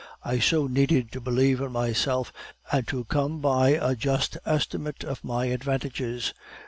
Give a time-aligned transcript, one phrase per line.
[0.23, 2.33] I so needed to believe in myself
[2.71, 6.33] and to come by a just estimate of my advantages.